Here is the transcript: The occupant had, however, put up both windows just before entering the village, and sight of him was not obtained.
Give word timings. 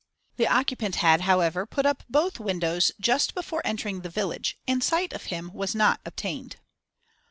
The 0.37 0.47
occupant 0.47 0.95
had, 0.95 1.21
however, 1.21 1.67
put 1.67 1.85
up 1.85 2.01
both 2.09 2.39
windows 2.39 2.91
just 2.99 3.35
before 3.35 3.61
entering 3.63 4.01
the 4.01 4.09
village, 4.09 4.57
and 4.67 4.83
sight 4.83 5.13
of 5.13 5.25
him 5.25 5.53
was 5.53 5.75
not 5.75 6.01
obtained. 6.07 6.55